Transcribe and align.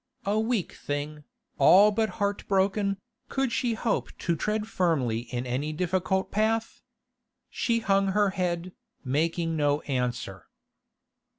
A 0.25 0.39
weak 0.39 0.73
thing, 0.73 1.25
all 1.59 1.91
but 1.91 2.09
heart 2.17 2.47
broken, 2.47 2.97
could 3.29 3.51
she 3.51 3.75
hope 3.75 4.09
to 4.17 4.35
tread 4.35 4.65
firmly 4.67 5.29
in 5.31 5.45
any 5.45 5.71
difficult 5.73 6.31
path? 6.31 6.81
She 7.51 7.81
hung 7.81 8.07
her 8.07 8.31
head, 8.31 8.71
making 9.05 9.55
no 9.55 9.81
answer. 9.81 10.47